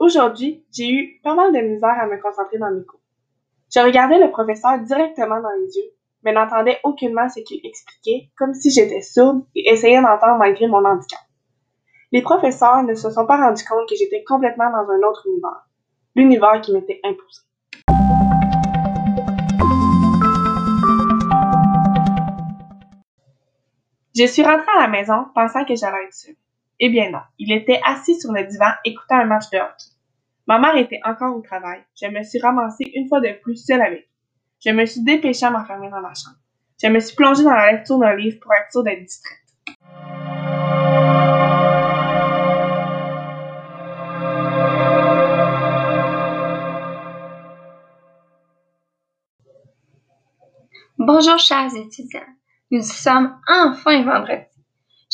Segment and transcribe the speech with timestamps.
[0.00, 3.00] Aujourd'hui, j'ai eu pas mal de misère à me concentrer dans mes cours.
[3.72, 5.90] Je regardais le professeur directement dans les yeux,
[6.22, 10.84] mais n'entendais aucunement ce qu'il expliquait, comme si j'étais sourde et essayais d'entendre malgré mon
[10.84, 11.20] handicap.
[12.10, 15.66] Les professeurs ne se sont pas rendus compte que j'étais complètement dans un autre univers,
[16.16, 17.42] l'univers qui m'était imposé.
[24.16, 26.36] Je suis rentrée à la maison pensant que j'allais être seule.
[26.86, 29.86] Eh bien non, il était assis sur le divan écoutant un match de hockey.
[30.46, 31.82] Ma mère était encore au travail.
[31.98, 34.06] Je me suis ramassée une fois de plus seule avec.
[34.62, 36.36] Je me suis dépêchée à m'enfermer dans ma chambre.
[36.82, 39.38] Je me suis plongée dans la lecture d'un livre pour être sûre d'être distraite.
[50.98, 52.20] Bonjour chers étudiants.
[52.70, 54.53] Nous sommes enfin vendredi.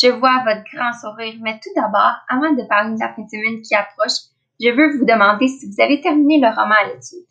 [0.00, 3.28] Je vois votre grand sourire, mais tout d'abord, avant de parler de la fin de
[3.28, 7.26] semaine qui approche, je veux vous demander si vous avez terminé le roman à l'étude.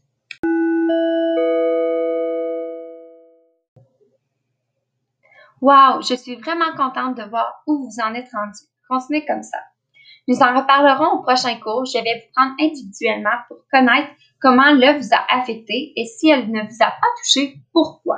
[5.61, 8.59] Wow, je suis vraiment contente de voir où vous en êtes rendu.
[8.89, 9.59] Continuez comme ça.
[10.27, 11.85] Nous en reparlerons au prochain cours.
[11.85, 16.51] Je vais vous prendre individuellement pour connaître comment l'œuvre vous a affecté et si elle
[16.51, 18.17] ne vous a pas touché, pourquoi.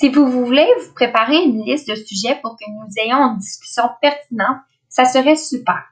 [0.00, 3.82] Si vous voulez vous préparer une liste de sujets pour que nous ayons une discussion
[4.00, 5.82] pertinente, ça serait super.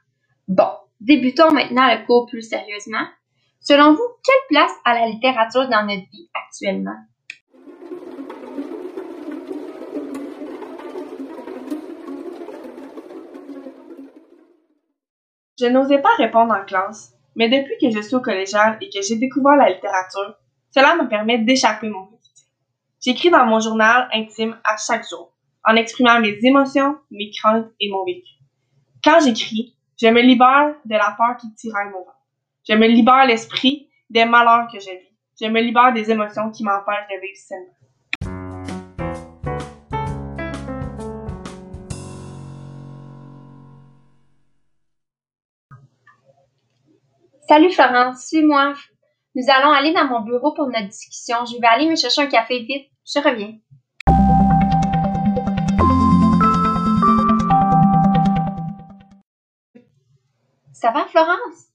[0.46, 0.68] Bon,
[1.00, 3.04] débutons maintenant le cours plus sérieusement.
[3.58, 6.94] Selon vous, quelle place a la littérature dans notre vie actuellement?
[15.58, 19.02] Je n'osais pas répondre en classe, mais depuis que je suis au collégial et que
[19.02, 20.36] j'ai découvert la littérature,
[20.70, 22.15] cela me permet d'échapper mon
[23.06, 25.32] J'écris dans mon journal intime à chaque jour,
[25.64, 28.32] en exprimant mes émotions, mes craintes et mon vécu.
[29.04, 32.16] Quand j'écris, je me libère de la peur qui tiraille mon ventre.
[32.68, 35.16] Je me libère l'esprit des malheurs que je vis.
[35.40, 37.72] Je me libère des émotions qui m'empêchent de vivre sainement.
[47.48, 48.74] Salut Florence, suis-moi.
[49.38, 51.44] Nous allons aller dans mon bureau pour notre discussion.
[51.44, 52.90] Je vais aller me chercher un café vite.
[53.04, 53.58] Je reviens.
[60.72, 61.66] Ça va, Florence?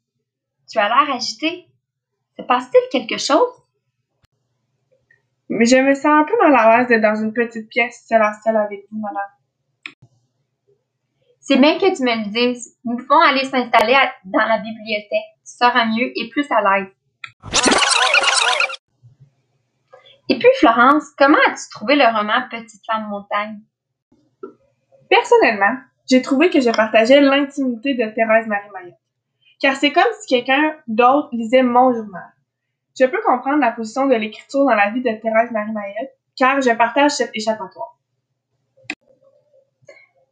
[0.71, 1.67] Tu as l'air agitée.
[2.35, 3.53] Se passe-t-il quelque chose?
[5.47, 8.23] Mais je me sens un peu mal à l'aise d'être dans une petite pièce seule
[8.23, 10.09] à seule avec vous, madame.
[11.39, 12.75] C'est bien que tu me le dises.
[12.85, 13.95] Nous pouvons aller s'installer
[14.25, 15.29] dans la bibliothèque.
[15.45, 16.91] Tu seras mieux et plus à l'aise.
[20.29, 23.59] Et puis, Florence, comment as-tu trouvé le roman Petite femme montagne?
[25.09, 25.77] Personnellement,
[26.09, 28.95] j'ai trouvé que je partageais l'intimité de Thérèse Marie Maillot.
[29.59, 32.31] Car c'est comme si quelqu'un d'autre lisait mon journal.
[32.97, 36.61] Je peux comprendre la position de l'écriture dans la vie de Thérèse Marie Maillot, car
[36.61, 37.97] je partage cet échappatoire.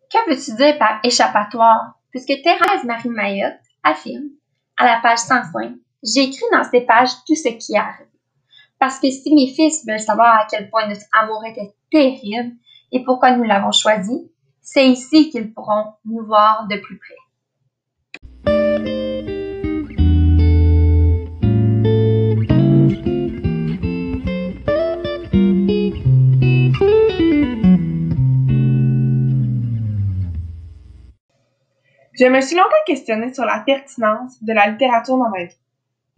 [0.10, 2.00] Que veux-tu dire par échappatoire?
[2.12, 4.30] Puisque Thérèse Marie Maillot affirme,
[4.78, 5.74] à la page 105,
[6.04, 8.08] j'ai écrit dans ces pages tout ce qui arrive.
[8.80, 12.54] Parce que si mes fils veulent savoir à quel point notre amour était terrible
[12.92, 17.16] et pourquoi nous l'avons choisi, c'est ici qu'ils pourront nous voir de plus près.
[32.14, 35.56] Je me suis longtemps questionnée sur la pertinence de la littérature dans ma vie,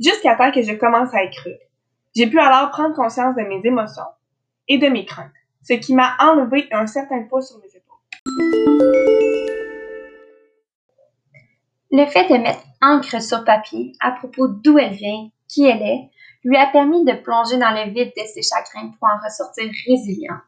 [0.01, 1.57] jusqu'à temps que je commence à écrire.
[2.15, 4.03] J'ai pu alors prendre conscience de mes émotions
[4.67, 5.31] et de mes craintes,
[5.61, 7.81] ce qui m'a enlevé un certain poids sur mes épaules.
[11.91, 16.09] Le fait de mettre encre sur papier à propos d'où elle vient, qui elle est,
[16.43, 20.39] lui a permis de plonger dans le vide de ses chagrins pour en ressortir résilient.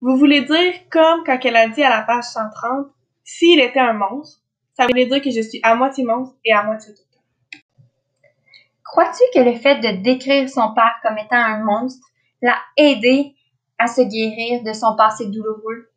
[0.00, 2.86] Vous voulez dire comme quand elle a dit à la page 130,
[3.24, 4.40] s'il était un monstre,
[4.74, 7.11] ça voulait dire que je suis à moitié monstre et à moitié tout.
[8.92, 12.06] Crois-tu que le fait de décrire son père comme étant un monstre
[12.42, 13.34] l'a aidé
[13.78, 15.90] à se guérir de son passé douloureux?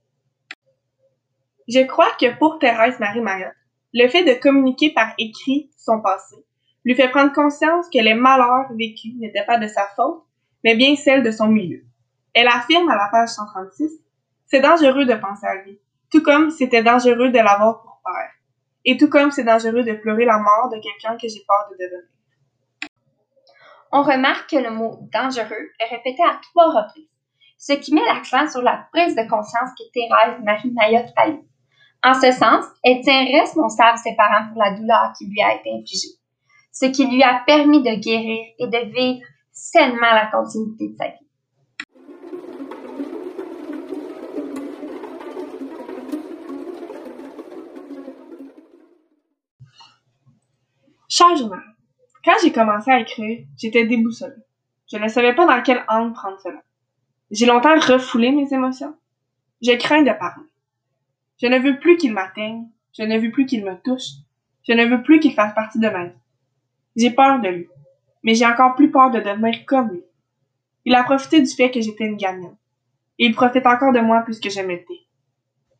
[1.67, 3.51] Je crois que pour Thérèse Marie Mayotte,
[3.93, 6.37] le fait de communiquer par écrit son passé
[6.85, 10.23] lui fait prendre conscience que les malheurs vécus n'étaient pas de sa faute,
[10.63, 11.83] mais bien celle de son milieu.
[12.33, 13.91] Elle affirme à la page 136,
[14.45, 15.81] c'est dangereux de penser à lui,
[16.13, 18.31] tout comme c'était dangereux de l'avoir pour père,
[18.85, 21.83] et tout comme c'est dangereux de pleurer la mort de quelqu'un que j'ai peur de
[21.83, 22.14] devenir
[23.91, 27.09] on remarque que le mot dangereux est répété à trois reprises,
[27.57, 31.27] ce qui met l'accent sur la prise de conscience que Thérèse Marie Mayotte a.
[32.03, 36.15] En ce sens, Étienne responsable ses parents pour la douleur qui lui a été infligée,
[36.71, 41.07] ce qui lui a permis de guérir et de vivre sainement la continuité de sa
[41.07, 41.25] vie.
[51.07, 51.74] Journal,
[52.25, 54.33] quand j'ai commencé à écrire, j'étais déboussolée.
[54.91, 56.61] Je ne savais pas dans quel angle prendre cela.
[57.29, 58.95] J'ai longtemps refoulé mes émotions.
[59.61, 60.45] Je crains de parler.
[61.41, 62.67] Je ne veux plus qu'il m'atteigne.
[62.97, 64.23] Je ne veux plus qu'il me touche.
[64.67, 66.17] Je ne veux plus qu'il fasse partie de ma vie.
[66.95, 67.67] J'ai peur de lui.
[68.23, 70.03] Mais j'ai encore plus peur de devenir comme lui.
[70.85, 72.55] Il a profité du fait que j'étais une gamine.
[73.19, 75.05] Et il profite encore de moi plus que je m'étais.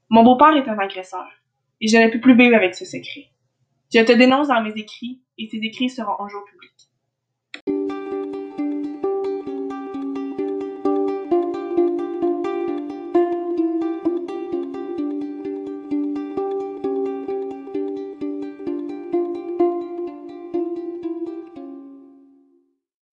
[0.10, 1.28] Mon beau-père est un agresseur.
[1.82, 3.30] Et je ne peux plus vivre avec ce secret.
[3.94, 6.75] Je te dénonce dans mes écrits et ces écrits seront un jour publics.